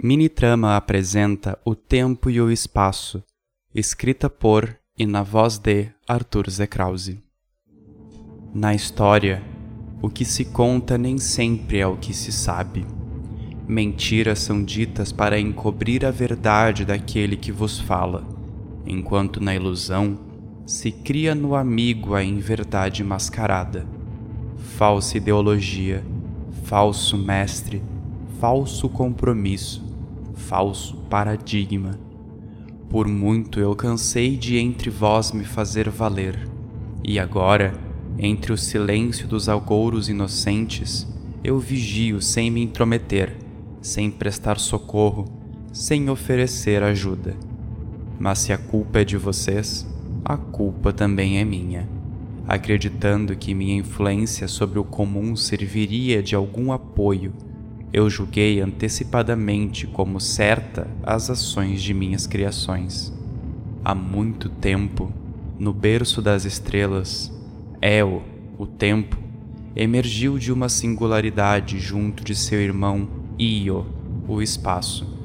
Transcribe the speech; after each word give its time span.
Minitrama 0.00 0.76
apresenta 0.76 1.58
O 1.64 1.74
Tempo 1.74 2.30
e 2.30 2.40
o 2.40 2.52
Espaço, 2.52 3.20
escrita 3.74 4.30
por 4.30 4.78
e 4.96 5.04
na 5.04 5.24
voz 5.24 5.58
de 5.58 5.88
Arthur 6.06 6.48
Z. 6.48 6.68
Krause. 6.68 7.20
Na 8.54 8.76
história, 8.76 9.42
o 10.00 10.08
que 10.08 10.24
se 10.24 10.44
conta 10.44 10.96
nem 10.96 11.18
sempre 11.18 11.80
é 11.80 11.86
o 11.86 11.96
que 11.96 12.14
se 12.14 12.30
sabe. 12.30 12.86
Mentiras 13.66 14.38
são 14.38 14.62
ditas 14.62 15.10
para 15.10 15.40
encobrir 15.40 16.06
a 16.06 16.12
verdade 16.12 16.84
daquele 16.84 17.36
que 17.36 17.50
vos 17.50 17.80
fala, 17.80 18.24
enquanto 18.86 19.42
na 19.42 19.52
ilusão 19.52 20.16
se 20.64 20.92
cria 20.92 21.34
no 21.34 21.56
amigo 21.56 22.14
a 22.14 22.22
inverdade 22.22 23.02
mascarada. 23.02 23.84
Falsa 24.76 25.16
ideologia, 25.16 26.04
falso 26.62 27.18
mestre, 27.18 27.82
falso 28.38 28.88
compromisso 28.88 29.87
falso 30.38 30.96
paradigma. 31.10 31.98
Por 32.88 33.06
muito 33.06 33.60
eu 33.60 33.76
cansei 33.76 34.36
de 34.36 34.56
entre 34.56 34.88
vós 34.88 35.32
me 35.32 35.44
fazer 35.44 35.90
valer, 35.90 36.48
e 37.04 37.18
agora, 37.18 37.74
entre 38.18 38.52
o 38.52 38.56
silêncio 38.56 39.28
dos 39.28 39.48
algouros 39.48 40.08
inocentes, 40.08 41.06
eu 41.44 41.58
vigio 41.58 42.22
sem 42.22 42.50
me 42.50 42.62
intrometer, 42.62 43.36
sem 43.82 44.10
prestar 44.10 44.58
socorro, 44.58 45.26
sem 45.72 46.08
oferecer 46.08 46.82
ajuda. 46.82 47.36
Mas 48.18 48.38
se 48.38 48.52
a 48.52 48.58
culpa 48.58 49.00
é 49.00 49.04
de 49.04 49.16
vocês, 49.16 49.86
a 50.24 50.36
culpa 50.36 50.92
também 50.92 51.38
é 51.38 51.44
minha. 51.44 51.88
Acreditando 52.46 53.36
que 53.36 53.54
minha 53.54 53.76
influência 53.76 54.48
sobre 54.48 54.78
o 54.78 54.84
comum 54.84 55.36
serviria 55.36 56.22
de 56.22 56.34
algum 56.34 56.72
apoio 56.72 57.32
eu 57.92 58.10
julguei 58.10 58.60
antecipadamente 58.60 59.86
como 59.86 60.20
certa 60.20 60.86
as 61.02 61.30
ações 61.30 61.82
de 61.82 61.94
minhas 61.94 62.26
criações. 62.26 63.12
Há 63.84 63.94
muito 63.94 64.48
tempo, 64.48 65.12
no 65.58 65.72
berço 65.72 66.20
das 66.20 66.44
estrelas, 66.44 67.32
El, 67.80 68.22
o 68.58 68.66
tempo, 68.66 69.16
emergiu 69.74 70.38
de 70.38 70.52
uma 70.52 70.68
singularidade 70.68 71.78
junto 71.78 72.22
de 72.22 72.34
seu 72.34 72.60
irmão 72.60 73.08
Io, 73.38 73.86
o 74.26 74.42
espaço. 74.42 75.16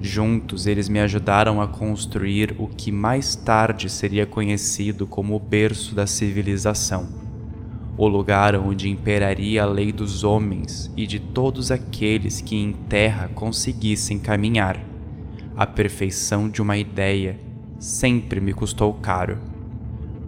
Juntos 0.00 0.66
eles 0.66 0.88
me 0.88 0.98
ajudaram 0.98 1.60
a 1.60 1.68
construir 1.68 2.56
o 2.58 2.66
que 2.66 2.90
mais 2.90 3.36
tarde 3.36 3.88
seria 3.88 4.26
conhecido 4.26 5.06
como 5.06 5.36
o 5.36 5.40
berço 5.40 5.94
da 5.94 6.06
civilização 6.06 7.19
o 8.02 8.08
lugar 8.08 8.56
onde 8.56 8.88
imperaria 8.88 9.62
a 9.62 9.66
lei 9.66 9.92
dos 9.92 10.24
homens 10.24 10.90
e 10.96 11.06
de 11.06 11.20
todos 11.20 11.70
aqueles 11.70 12.40
que 12.40 12.56
em 12.56 12.72
terra 12.72 13.28
conseguissem 13.34 14.18
caminhar. 14.18 14.80
A 15.54 15.66
perfeição 15.66 16.48
de 16.48 16.62
uma 16.62 16.78
ideia 16.78 17.38
sempre 17.78 18.40
me 18.40 18.54
custou 18.54 18.94
caro. 18.94 19.36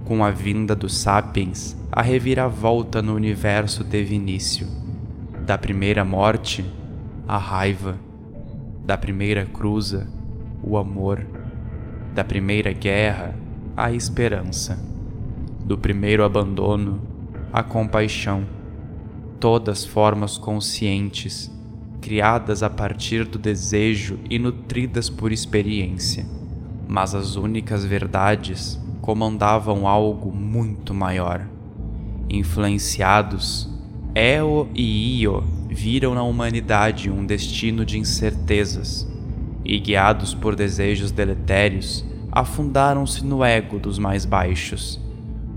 Com 0.04 0.22
a 0.22 0.30
vinda 0.30 0.76
dos 0.76 0.98
sapiens, 0.98 1.74
a 1.90 2.02
reviravolta 2.02 3.00
no 3.00 3.14
universo 3.14 3.82
teve 3.84 4.14
início. 4.14 4.68
Da 5.46 5.56
primeira 5.56 6.04
morte, 6.04 6.62
a 7.26 7.38
raiva. 7.38 7.98
Da 8.84 8.98
primeira 8.98 9.46
cruza, 9.46 10.06
o 10.62 10.76
amor. 10.76 11.26
Da 12.14 12.22
primeira 12.22 12.70
guerra, 12.70 13.34
a 13.74 13.90
esperança. 13.90 14.78
Do 15.64 15.78
primeiro 15.78 16.22
abandono, 16.22 17.11
a 17.52 17.62
compaixão, 17.62 18.46
todas 19.38 19.84
formas 19.84 20.38
conscientes, 20.38 21.50
criadas 22.00 22.62
a 22.62 22.70
partir 22.70 23.26
do 23.26 23.38
desejo 23.38 24.18
e 24.30 24.38
nutridas 24.38 25.10
por 25.10 25.30
experiência, 25.30 26.24
mas 26.88 27.14
as 27.14 27.36
únicas 27.36 27.84
verdades 27.84 28.80
comandavam 29.02 29.86
algo 29.86 30.32
muito 30.32 30.94
maior. 30.94 31.46
Influenciados, 32.30 33.68
Eo 34.14 34.70
e 34.74 35.20
Io 35.20 35.44
viram 35.68 36.14
na 36.14 36.22
humanidade 36.22 37.10
um 37.10 37.26
destino 37.26 37.84
de 37.84 37.98
incertezas 37.98 39.06
e, 39.62 39.78
guiados 39.78 40.32
por 40.32 40.56
desejos 40.56 41.10
deletérios, 41.10 42.02
afundaram-se 42.30 43.22
no 43.22 43.44
ego 43.44 43.78
dos 43.78 43.98
mais 43.98 44.24
baixos 44.24 45.02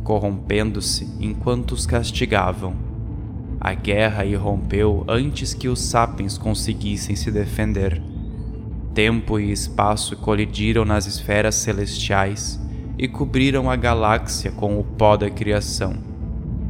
corrompendo-se 0.06 1.10
enquanto 1.20 1.72
os 1.72 1.88
castigavam. 1.88 2.76
A 3.60 3.74
guerra 3.74 4.24
irrompeu 4.24 5.04
antes 5.08 5.56
que 5.56 5.68
os 5.68 5.80
sapiens 5.80 6.38
conseguissem 6.38 7.16
se 7.16 7.32
defender. 7.32 8.00
Tempo 8.94 9.40
e 9.40 9.52
espaço 9.52 10.16
colidiram 10.16 10.86
nas 10.86 11.08
esferas 11.08 11.56
celestiais 11.56 12.62
e 13.00 13.08
cobriram 13.08 13.70
a 13.70 13.76
galáxia 13.76 14.52
com 14.52 14.80
o 14.80 14.84
pó 14.84 15.18
da 15.18 15.30
criação. 15.30 15.96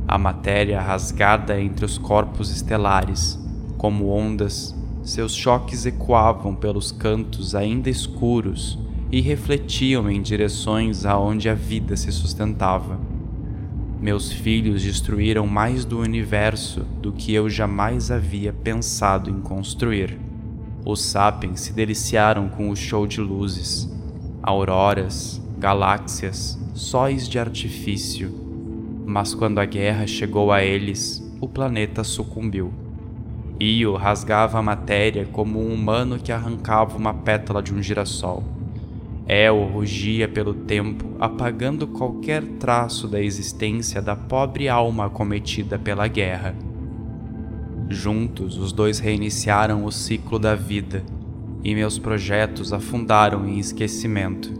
A 0.08 0.18
matéria 0.18 0.80
rasgada 0.80 1.60
entre 1.60 1.84
os 1.84 1.98
corpos 1.98 2.50
estelares, 2.50 3.38
como 3.78 4.08
ondas, 4.08 4.74
seus 5.04 5.36
choques 5.36 5.86
ecoavam 5.86 6.56
pelos 6.56 6.92
cantos 6.92 7.54
ainda 7.54 7.90
escuros 7.90 8.80
e 9.12 9.20
refletiam 9.20 10.10
em 10.10 10.22
direções 10.22 11.06
aonde 11.06 11.50
a 11.50 11.54
vida 11.54 11.98
se 11.98 12.12
sustentava. 12.14 13.15
Meus 14.06 14.32
filhos 14.32 14.84
destruíram 14.84 15.48
mais 15.48 15.84
do 15.84 16.00
universo 16.00 16.82
do 17.02 17.12
que 17.12 17.34
eu 17.34 17.50
jamais 17.50 18.12
havia 18.12 18.54
pensado 18.54 19.32
em 19.32 19.42
construir. 19.42 20.20
Os 20.86 21.02
sapiens 21.02 21.62
se 21.62 21.74
deliciaram 21.74 22.48
com 22.48 22.70
o 22.70 22.76
show 22.76 23.08
de 23.08 23.20
luzes, 23.20 23.92
auroras, 24.44 25.42
galáxias, 25.58 26.56
sóis 26.76 27.28
de 27.28 27.40
artifício. 27.40 28.32
Mas 29.08 29.34
quando 29.34 29.58
a 29.58 29.66
guerra 29.66 30.06
chegou 30.06 30.52
a 30.52 30.64
eles, 30.64 31.28
o 31.42 31.50
planeta 31.50 32.04
sucumbiu. 32.04 32.72
Io 33.60 33.96
rasgava 33.96 34.60
a 34.60 34.62
matéria 34.62 35.28
como 35.32 35.60
um 35.60 35.74
humano 35.74 36.20
que 36.20 36.32
arrancava 36.32 36.96
uma 36.96 37.12
pétala 37.12 37.64
de 37.64 37.74
um 37.74 37.82
girassol. 37.82 38.44
El 39.28 39.66
rugia 39.74 40.28
pelo 40.28 40.54
tempo, 40.54 41.16
apagando 41.20 41.88
qualquer 41.88 42.44
traço 42.60 43.08
da 43.08 43.20
existência 43.20 44.00
da 44.00 44.16
pobre 44.16 44.70
alma 44.70 45.06
acometida 45.06 45.80
pela 45.80 46.08
guerra. 46.08 46.56
Juntos, 47.90 48.56
os 48.56 48.72
dois 48.72 49.00
reiniciaram 49.00 49.84
o 49.84 49.92
ciclo 49.92 50.38
da 50.38 50.54
vida, 50.54 51.04
e 51.64 51.74
meus 51.74 51.98
projetos 51.98 52.72
afundaram 52.72 53.48
em 53.48 53.58
esquecimento. 53.58 54.54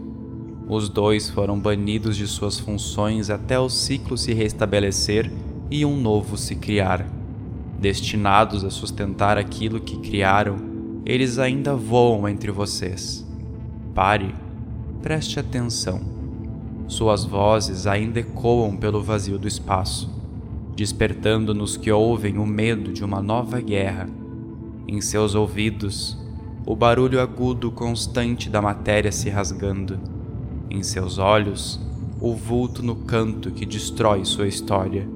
Os 0.68 0.88
dois 0.88 1.30
foram 1.30 1.60
banidos 1.60 2.16
de 2.16 2.26
suas 2.26 2.58
funções 2.58 3.30
até 3.30 3.56
o 3.60 3.68
ciclo 3.68 4.18
se 4.18 4.34
restabelecer 4.34 5.30
e 5.70 5.84
um 5.84 5.96
novo 5.96 6.36
se 6.36 6.56
criar. 6.56 7.06
Destinados 7.78 8.64
a 8.64 8.70
sustentar 8.70 9.38
aquilo 9.38 9.78
que 9.78 9.98
criaram, 9.98 10.56
eles 11.04 11.38
ainda 11.38 11.76
voam 11.76 12.28
entre 12.28 12.50
vocês. 12.50 13.24
Pare 13.94 14.34
preste 15.06 15.38
atenção. 15.38 16.00
Suas 16.88 17.24
vozes 17.24 17.86
ainda 17.86 18.18
ecoam 18.18 18.76
pelo 18.76 19.00
vazio 19.00 19.38
do 19.38 19.46
espaço, 19.46 20.10
despertando 20.74 21.54
nos 21.54 21.76
que 21.76 21.92
ouvem 21.92 22.38
o 22.38 22.44
medo 22.44 22.92
de 22.92 23.04
uma 23.04 23.22
nova 23.22 23.60
guerra. 23.60 24.08
Em 24.88 25.00
seus 25.00 25.36
ouvidos, 25.36 26.18
o 26.66 26.74
barulho 26.74 27.20
agudo 27.20 27.70
constante 27.70 28.50
da 28.50 28.60
matéria 28.60 29.12
se 29.12 29.30
rasgando. 29.30 29.96
Em 30.68 30.82
seus 30.82 31.18
olhos, 31.18 31.78
o 32.20 32.34
vulto 32.34 32.82
no 32.82 32.96
canto 32.96 33.52
que 33.52 33.64
destrói 33.64 34.24
sua 34.24 34.48
história. 34.48 35.08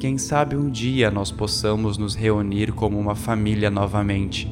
Quem 0.00 0.16
sabe 0.16 0.56
um 0.56 0.70
dia 0.70 1.10
nós 1.10 1.30
possamos 1.30 1.98
nos 1.98 2.14
reunir 2.14 2.72
como 2.72 2.98
uma 2.98 3.14
família 3.14 3.70
novamente. 3.70 4.50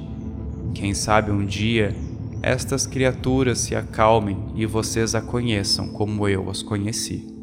Quem 0.74 0.92
sabe 0.92 1.30
um 1.30 1.46
dia 1.46 1.96
estas 2.42 2.86
criaturas 2.86 3.58
se 3.58 3.74
acalmem 3.74 4.52
e 4.56 4.66
vocês 4.66 5.14
a 5.14 5.20
conheçam 5.20 5.88
como 5.88 6.28
eu 6.28 6.50
as 6.50 6.62
conheci. 6.62 7.41